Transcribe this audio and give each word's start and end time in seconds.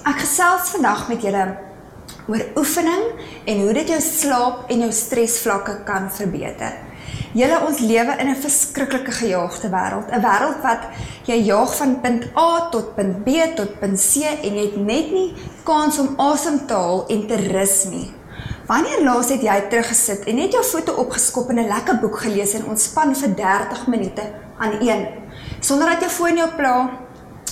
Ek 0.00 0.22
gesels 0.22 0.70
vandag 0.72 1.08
met 1.10 1.20
julle 1.20 1.42
oor 2.30 2.42
oefening 2.56 3.02
en 3.44 3.58
hoe 3.60 3.72
dit 3.76 3.90
jou 3.92 3.98
slaap 4.00 4.70
en 4.72 4.84
jou 4.86 4.92
stresvlakke 4.96 5.74
kan 5.84 6.06
verbeter. 6.14 6.78
Julle 7.36 7.58
ons 7.66 7.82
lewe 7.84 8.14
in 8.16 8.30
'n 8.30 8.40
verskriklike 8.40 9.12
gejaagde 9.12 9.68
wêreld, 9.68 10.08
'n 10.08 10.22
wêreld 10.24 10.62
wat 10.62 10.88
jy 11.26 11.36
jaag 11.52 11.76
van 11.76 12.00
punt 12.00 12.24
A 12.36 12.68
tot 12.70 12.94
punt 12.96 13.24
B 13.24 13.28
tot 13.56 13.78
punt 13.80 14.00
C 14.00 14.24
en 14.42 14.54
jy 14.56 14.64
het 14.72 14.76
net 14.76 15.12
nie 15.12 15.34
kans 15.64 15.98
om 15.98 16.14
asem 16.16 16.66
te 16.66 16.74
haal 16.74 17.04
en 17.08 17.26
te 17.26 17.36
rus 17.36 17.84
nie. 17.84 18.14
Wanneer 18.66 19.04
laas 19.04 19.28
het 19.28 19.42
jy 19.42 19.68
teruggesit 19.68 20.24
en 20.24 20.36
net 20.36 20.52
jou 20.52 20.64
voete 20.64 20.96
opgeskop 20.96 21.50
en 21.50 21.58
'n 21.58 21.68
lekker 21.68 22.00
boek 22.00 22.18
gelees 22.18 22.54
en 22.54 22.64
ontspan 22.64 23.14
vir 23.14 23.34
30 23.34 23.86
minute 23.86 24.22
aan 24.58 24.80
een 24.80 25.06
sonder 25.60 25.88
dat 25.88 26.00
jou 26.00 26.10
foon 26.10 26.36
jou 26.36 26.50
pla 26.56 26.90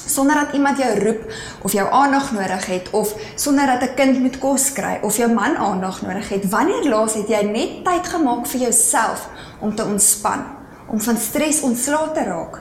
sonder 0.08 0.34
dat 0.34 0.52
iemand 0.52 0.78
jou 0.78 0.98
roep 1.04 1.32
of 1.62 1.72
jou 1.72 1.90
aandag 1.90 2.32
nodig 2.32 2.66
het 2.66 2.90
of 2.90 3.14
sonder 3.34 3.66
dat 3.66 3.82
'n 3.82 3.94
kind 3.94 4.20
moet 4.20 4.38
kos 4.38 4.72
kry 4.72 4.98
of 5.02 5.16
jou 5.16 5.32
man 5.32 5.56
aandag 5.56 6.02
nodig 6.02 6.28
het. 6.28 6.48
Wanneer 6.50 6.88
laas 6.88 7.14
het 7.14 7.28
jy 7.28 7.42
net 7.42 7.84
tyd 7.84 8.08
gemaak 8.08 8.46
vir 8.46 8.60
jouself 8.60 9.28
om 9.60 9.74
te 9.74 9.84
ontspan, 9.84 10.44
om 10.86 11.00
van 11.00 11.16
stres 11.16 11.60
ontslae 11.60 12.12
te 12.12 12.24
raak? 12.24 12.60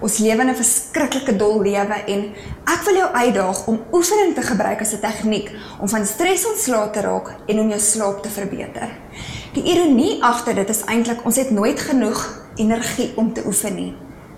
Ons 0.00 0.18
lewe 0.18 0.40
in 0.40 0.48
'n 0.48 0.54
verskriklike 0.54 1.36
dol 1.36 1.62
lewe 1.62 1.96
en 2.06 2.32
ek 2.64 2.82
wil 2.84 2.94
jou 2.94 3.10
uitdaag 3.12 3.66
om 3.66 3.84
oefening 3.92 4.34
te 4.34 4.42
gebruik 4.42 4.80
as 4.80 4.92
'n 4.92 5.00
tegniek 5.00 5.50
om 5.80 5.88
van 5.88 6.06
stres 6.06 6.46
ontslae 6.46 6.90
te 6.90 7.00
raak 7.00 7.34
en 7.46 7.60
om 7.60 7.68
jou 7.68 7.80
slaap 7.80 8.22
te 8.22 8.28
verbeter. 8.28 8.88
Die 9.52 9.62
ironie 9.62 10.22
agter 10.22 10.54
dit 10.54 10.68
is 10.68 10.84
eintlik 10.84 11.24
ons 11.24 11.36
het 11.36 11.50
nooit 11.50 11.80
genoeg 11.80 12.42
energie 12.56 13.12
om 13.16 13.32
te 13.32 13.42
oefen 13.46 13.74
nie. 13.74 13.96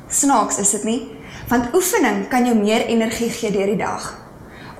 Snaaks 0.08 0.58
is 0.58 0.70
dit 0.70 0.84
nie? 0.84 1.15
Want 1.48 1.74
oefening 1.74 2.24
kan 2.28 2.46
jou 2.46 2.56
meer 2.58 2.86
energie 2.90 3.30
gee 3.30 3.52
deur 3.54 3.70
die 3.70 3.78
dag. 3.78 4.08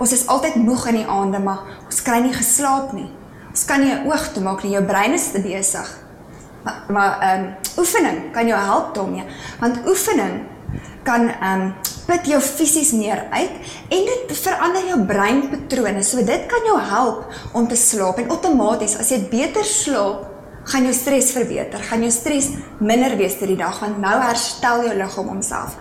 Ons 0.02 0.12
is 0.12 0.27
altyd 0.27 0.59
moeg 0.59 0.89
in 0.91 0.98
die 1.01 1.06
aande, 1.09 1.39
maar 1.39 1.62
ons 1.87 2.02
kry 2.02 2.19
nie 2.25 2.34
geslaap 2.34 2.91
nie. 2.97 3.06
Ons 3.52 3.65
kan 3.65 3.81
nie 3.81 3.95
'n 3.95 4.06
oog 4.11 4.33
toemaak 4.34 4.62
nie, 4.62 4.72
jou 4.72 4.84
brein 4.84 5.14
is 5.14 5.31
te 5.31 5.41
besig. 5.41 5.89
Maar 6.64 6.83
maar 6.89 7.19
ehm 7.20 7.41
um, 7.41 7.55
oefening 7.78 8.33
kan 8.33 8.47
jou 8.47 8.61
help 8.61 8.94
daarmee, 8.94 9.25
want 9.61 9.87
oefening 9.87 10.44
kan 11.03 11.28
ehm 11.28 11.61
um, 11.61 11.75
put 12.06 12.27
jou 12.27 12.41
fisies 12.41 12.92
meer 12.92 13.27
uit 13.31 13.50
en 13.89 14.05
dit 14.05 14.39
verander 14.39 14.87
jou 14.87 15.00
breinpatrone. 15.06 16.03
So 16.03 16.25
dit 16.25 16.47
kan 16.47 16.64
jou 16.67 16.81
help 16.81 17.25
om 17.53 17.69
te 17.69 17.77
slaap 17.77 18.19
en 18.19 18.31
outomaties 18.31 18.98
as 18.98 19.11
jy 19.11 19.28
beter 19.31 19.64
slaap, 19.64 20.27
gaan 20.64 20.83
jou 20.83 20.94
stres 20.94 21.31
verbeter, 21.31 21.83
gaan 21.83 22.03
jou 22.03 22.11
stres 22.11 22.48
minder 22.78 23.17
wees 23.17 23.39
deur 23.39 23.48
die 23.48 23.56
dag 23.56 23.81
want 23.81 23.98
nou 24.03 24.20
herstel 24.22 24.83
jou 24.83 24.94
liggaam 24.98 25.28
homself. 25.28 25.77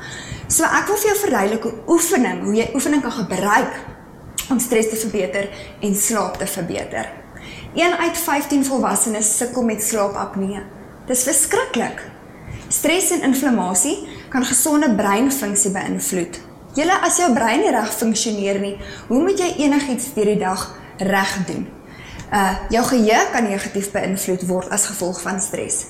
So 0.48 0.64
ek 0.70 0.90
wil 0.92 1.00
vir 1.02 1.10
jou 1.10 1.18
verduidelik 1.24 1.64
hoe 1.66 1.74
oefening, 1.96 2.42
hoe 2.46 2.56
jy 2.56 2.66
oefening 2.78 3.02
kan 3.02 3.16
gebruik 3.16 3.78
om 4.54 4.60
stres 4.62 4.92
te 4.92 5.00
verbeter 5.02 5.48
en 5.82 5.96
slaap 5.98 6.38
te 6.38 6.48
verbeter. 6.48 7.10
1 7.76 7.96
uit 8.00 8.18
15 8.18 8.66
volwassenes 8.66 9.32
sukkel 9.38 9.66
met 9.66 9.84
slaapapnee. 9.84 10.62
Dis 11.10 11.26
verskriklik. 11.26 12.04
Stres 12.70 13.12
en 13.16 13.26
inflammasie 13.26 13.98
kan 14.34 14.46
gesonde 14.46 14.90
breinfunksie 14.96 15.74
beïnvloed. 15.74 16.40
Julle 16.76 17.00
as 17.08 17.18
jou 17.22 17.32
brein 17.34 17.64
nie 17.64 17.72
reg 17.74 17.94
funksioneer 17.96 18.60
nie, 18.62 18.76
hoe 19.08 19.22
moet 19.24 19.40
jy 19.40 19.54
enigiets 19.66 20.12
deur 20.14 20.34
die 20.34 20.42
dag 20.44 20.70
reg 21.00 21.40
doen? 21.50 21.66
uh 22.34 22.54
jou 22.70 22.84
geheue 22.84 23.20
kan 23.32 23.46
negatief 23.46 23.92
beïnvloed 23.94 24.48
word 24.50 24.72
as 24.74 24.88
gevolg 24.90 25.22
van 25.22 25.42
stres. 25.42 25.86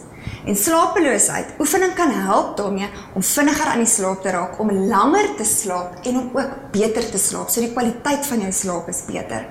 En 0.45 0.55
slapeloosheid, 0.55 1.55
oefening 1.59 1.95
kan 1.97 2.11
help 2.13 2.57
daarmee 2.57 2.89
om 3.17 3.23
vinniger 3.25 3.65
aan 3.71 3.81
die 3.81 3.89
slaap 3.89 4.21
te 4.21 4.29
raak, 4.29 4.59
om 4.61 4.69
langer 4.91 5.31
te 5.39 5.45
slaap 5.45 6.05
en 6.05 6.19
om 6.19 6.27
ook 6.37 6.51
beter 6.71 7.07
te 7.09 7.17
slaap. 7.17 7.49
So 7.49 7.63
die 7.65 7.71
kwaliteit 7.73 8.27
van 8.29 8.43
jou 8.45 8.51
slaap 8.53 8.91
is 8.93 9.01
beter. 9.09 9.47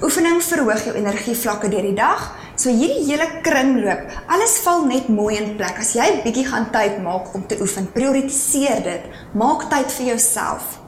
Oefening 0.00 0.40
verhoog 0.44 0.86
jou 0.88 0.94
energievlakke 0.96 1.68
deur 1.72 1.84
die 1.84 1.98
dag. 1.98 2.24
So 2.56 2.72
hierdie 2.72 3.04
hele 3.10 3.26
kringloop, 3.44 4.08
alles 4.32 4.56
val 4.64 4.86
net 4.88 5.12
mooi 5.12 5.36
in 5.36 5.52
plek 5.60 5.82
as 5.84 5.92
jy 5.96 6.06
bietjie 6.24 6.46
gaan 6.48 6.70
tyd 6.72 6.96
maak 7.04 7.34
om 7.36 7.44
te 7.48 7.60
oefen. 7.60 7.90
Prioritiseer 7.92 8.80
dit. 8.88 9.06
Maak 9.36 9.68
tyd 9.72 9.92
vir 9.98 10.14
jouself. 10.14 10.78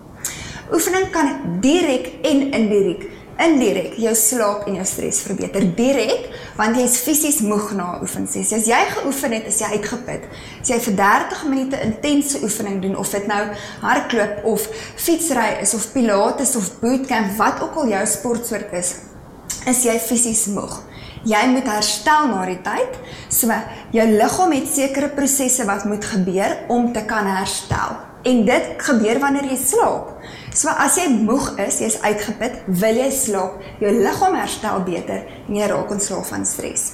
Oefening 0.72 1.08
kan 1.12 1.60
direk 1.64 2.14
en 2.28 2.46
indirek 2.56 3.04
indirek 3.38 3.94
jou 4.02 4.14
slaap 4.18 4.66
en 4.66 4.78
jou 4.80 4.86
stres 4.88 5.20
verbeter 5.22 5.66
direk 5.78 6.26
want 6.58 6.76
jy 6.76 6.84
is 6.88 6.96
fisies 7.06 7.38
moeg 7.46 7.70
na 7.78 7.96
'n 7.96 8.02
oefensessie. 8.02 8.56
As 8.56 8.66
jy 8.66 8.80
geoefen 8.90 9.32
het, 9.32 9.46
is 9.46 9.58
jy 9.60 9.68
uitgeput. 9.78 10.22
As 10.60 10.68
jy 10.68 10.78
vir 10.80 10.94
30 10.94 11.44
minute 11.48 11.80
intense 11.80 12.42
oefening 12.42 12.82
doen 12.82 12.96
of 12.96 13.08
dit 13.10 13.26
nou 13.26 13.44
hardloop 13.80 14.44
of 14.44 14.68
fietsry 14.96 15.60
is 15.62 15.74
of 15.74 15.92
pilates 15.92 16.56
of 16.56 16.80
bootcamp, 16.80 17.36
wat 17.36 17.62
ook 17.62 17.74
al 17.74 17.88
jou 17.88 18.06
sportsoort 18.06 18.72
is, 18.72 18.94
is 19.66 19.84
jy 19.84 19.98
fisies 19.98 20.46
moeg. 20.46 20.82
Jy 21.24 21.46
moet 21.46 21.66
herstel 21.66 22.28
na 22.30 22.44
die 22.46 22.60
tyd. 22.62 22.98
So 23.28 23.52
jou 23.90 24.06
liggaam 24.06 24.52
het 24.52 24.68
sekere 24.68 25.08
prosesse 25.08 25.64
wat 25.64 25.84
moet 25.84 26.04
gebeur 26.04 26.58
om 26.68 26.92
te 26.92 27.04
kan 27.04 27.26
herstel. 27.26 27.96
En 28.22 28.44
dit 28.44 28.64
gebeur 28.76 29.18
wanneer 29.18 29.44
jy 29.44 29.56
slaap. 29.56 30.14
So 30.58 30.72
as 30.74 30.96
jy 30.98 31.04
moeg 31.12 31.52
is, 31.62 31.76
jy's 31.78 31.96
uitgeput, 32.02 32.56
wil 32.80 32.96
jy 32.98 33.08
slaap, 33.14 33.60
jou 33.78 33.92
liggaam 33.94 34.34
herstel 34.34 34.80
beter 34.88 35.20
en 35.44 35.54
jy 35.54 35.68
raak 35.70 35.92
ontslaaf 35.94 36.32
van 36.32 36.46
stres. 36.48 36.88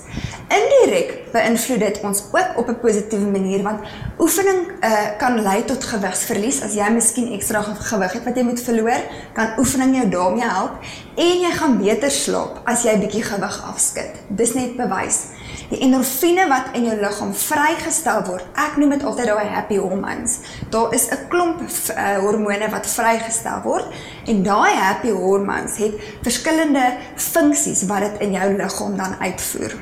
Indirek 0.52 1.14
beïnvloed 1.32 1.80
dit 1.80 2.00
ons 2.04 2.20
ook 2.34 2.58
op 2.60 2.68
'n 2.68 2.80
positiewe 2.82 3.30
manier 3.30 3.62
want 3.64 3.80
oefening 4.20 4.68
uh, 4.84 5.16
kan 5.16 5.40
lei 5.40 5.64
tot 5.64 5.84
gewigsverlies. 5.84 6.60
As 6.60 6.74
jy 6.74 6.90
miskien 6.92 7.32
ekstra 7.32 7.62
gewig 7.62 8.12
het 8.12 8.24
wat 8.24 8.36
jy 8.36 8.44
moet 8.44 8.60
verloor, 8.60 9.00
kan 9.32 9.56
oefening 9.58 9.96
jou 9.96 10.08
daarmee 10.08 10.48
help 10.48 10.76
en 11.16 11.40
jy 11.40 11.52
gaan 11.56 11.78
beter 11.78 12.10
slaap 12.10 12.60
as 12.64 12.84
jy 12.84 12.98
bietjie 13.00 13.24
gewig 13.24 13.56
afskud. 13.64 14.12
Dis 14.28 14.52
net 14.54 14.76
bewys. 14.76 15.32
Die 15.70 15.80
endorfine 15.84 16.46
wat 16.50 16.74
in 16.78 16.86
jou 16.88 16.96
liggaam 17.00 17.32
vrygestel 17.34 18.24
word, 18.28 18.44
ek 18.60 18.76
noem 18.80 18.96
dit 18.96 19.06
altyd 19.06 19.30
daai 19.30 19.46
happy 19.54 19.78
hormones. 19.80 20.38
Daar 20.70 20.94
is 20.94 21.08
'n 21.10 21.28
klomp 21.28 21.62
uh, 21.62 22.18
hormone 22.24 22.68
wat 22.70 22.86
vrygestel 22.86 23.62
word 23.64 23.86
en 24.26 24.42
daai 24.42 24.74
happy 24.74 25.10
hormones 25.10 25.76
het 25.76 25.94
verskillende 26.22 26.98
funksies 27.16 27.86
wat 27.86 28.00
dit 28.00 28.20
in 28.20 28.32
jou 28.32 28.56
liggaam 28.56 28.96
dan 28.96 29.16
uitvoer. 29.20 29.74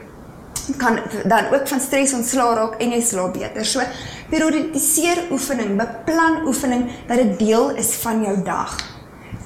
Kan 0.76 1.00
dan 1.24 1.52
ook 1.52 1.68
van 1.68 1.80
stres 1.80 2.12
ontslaa 2.12 2.54
raak 2.54 2.80
en 2.80 2.90
jy 2.90 3.00
slaap 3.00 3.32
beter. 3.32 3.64
So 3.64 3.80
periodiseer 4.30 5.26
oefening, 5.30 5.76
beplan 5.76 6.46
oefening 6.46 6.90
dat 7.08 7.16
dit 7.16 7.38
deel 7.38 7.70
is 7.70 7.94
van 7.94 8.22
jou 8.22 8.42
dag 8.42 8.91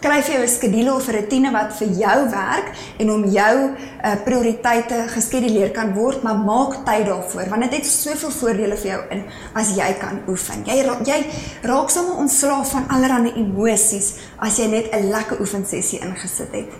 skryf 0.07 0.29
jy 0.29 0.39
'n 0.43 0.49
skedule 0.49 0.95
of 0.95 1.09
'n 1.09 1.13
rotine 1.13 1.51
wat 1.51 1.73
vir 1.79 1.89
jou 1.89 2.19
werk 2.31 2.69
en 2.99 3.11
om 3.11 3.25
jou 3.25 3.57
uh, 4.05 4.15
prioriteite 4.25 5.09
geskeduleer 5.09 5.71
kan 5.71 5.95
word, 5.95 6.23
maar 6.23 6.39
maak 6.39 6.85
tyd 6.85 7.07
daarvoor 7.07 7.49
want 7.49 7.63
dit 7.63 7.75
het 7.75 7.87
soveel 7.87 8.31
voordele 8.31 8.77
vir 8.77 8.91
jou 8.91 9.01
in 9.11 9.25
as 9.55 9.75
jy 9.77 9.91
kan 9.99 10.21
oefen. 10.29 10.63
Jy 10.65 10.77
jy 11.05 11.27
raak 11.63 11.91
sommer 11.91 12.17
ontslaaf 12.17 12.71
van 12.71 12.89
allerlei 12.89 13.33
emosies 13.37 14.15
as 14.39 14.59
jy 14.59 14.67
net 14.67 14.95
'n 14.95 15.11
lekker 15.11 15.41
oefensessie 15.41 16.01
ingesit 16.01 16.53
het. 16.53 16.71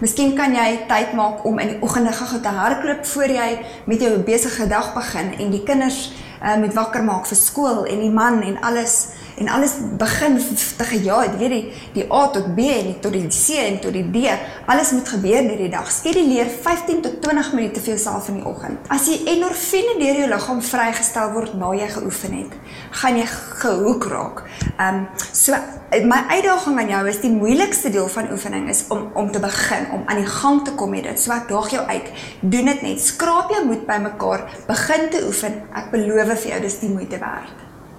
Miskien 0.00 0.36
kan 0.36 0.54
jy 0.54 0.86
tyd 0.88 1.12
maak 1.14 1.44
om 1.44 1.58
in 1.58 1.68
die 1.68 1.82
oggende 1.82 2.12
gou 2.12 2.40
te 2.40 2.48
hardloop 2.48 3.06
voor 3.06 3.28
jy 3.28 3.58
met 3.86 4.00
jou 4.00 4.18
besige 4.18 4.66
dag 4.66 4.94
begin 4.94 5.34
en 5.38 5.50
die 5.50 5.64
kinders 5.64 6.12
uh, 6.42 6.56
met 6.56 6.74
wakker 6.74 7.02
maak 7.02 7.26
vir 7.26 7.36
skool 7.36 7.84
en 7.84 8.00
die 8.00 8.10
man 8.10 8.42
en 8.42 8.60
alles 8.60 9.17
en 9.38 9.48
alles 9.48 9.76
begin 9.98 10.38
te 10.76 10.84
gejaag, 10.84 11.36
weet 11.38 11.54
jy, 11.54 11.60
die 11.94 12.06
A 12.12 12.26
tot 12.34 12.50
B 12.56 12.66
en 12.72 12.92
tot 13.00 13.14
die 13.14 13.26
C 13.30 13.58
en 13.62 13.78
tot 13.82 13.94
die 13.94 14.04
D, 14.10 14.34
alles 14.66 14.92
moet 14.96 15.08
gebeur 15.08 15.46
deur 15.48 15.62
die 15.62 15.70
dag. 15.72 15.90
Skeduleer 15.92 16.50
15 16.50 17.02
tot 17.06 17.18
20 17.22 17.52
minute 17.56 17.82
vir 17.84 17.94
jouself 17.94 18.28
in 18.32 18.40
die 18.40 18.46
oggend. 18.48 18.90
As 18.92 19.08
jy 19.10 19.20
endorfine 19.34 19.96
deur 20.00 20.22
jou 20.22 20.28
liggaam 20.30 20.62
vrygestel 20.64 21.32
word 21.36 21.54
na 21.58 21.72
jy 21.78 21.90
geoefen 21.94 22.38
het, 22.40 22.56
gaan 23.02 23.20
jy 23.20 23.26
gehoek 23.62 24.08
raak. 24.12 24.44
Ehm 24.76 25.02
um, 25.02 25.04
so 25.32 25.56
my 26.04 26.18
uitdaging 26.28 26.78
aan 26.80 26.90
jou 26.92 27.04
is 27.08 27.20
die 27.22 27.30
moeilikste 27.32 27.90
deel 27.90 28.08
van 28.12 28.32
oefening 28.32 28.68
is 28.68 28.84
om 28.92 29.06
om 29.16 29.30
te 29.32 29.40
begin, 29.40 29.88
om 29.96 30.02
aan 30.06 30.20
die 30.20 30.32
gang 30.32 30.64
te 30.64 30.74
kom 30.76 30.92
met 30.92 31.08
dit. 31.08 31.20
So 31.20 31.32
ek 31.32 31.48
daag 31.48 31.70
jou 31.72 31.86
uit. 31.86 32.10
Doen 32.40 32.72
dit 32.72 32.82
net. 32.82 33.00
Skraap 33.00 33.54
jou 33.54 33.64
moed 33.70 33.86
bymekaar. 33.86 34.44
Begin 34.68 35.08
te 35.14 35.24
oefen. 35.26 35.62
Ek 35.72 35.90
beloof 35.94 36.36
vir 36.42 36.54
jou 36.54 36.60
dis 36.66 36.78
die 36.84 36.92
moeite 36.92 37.22
werd. 37.22 37.67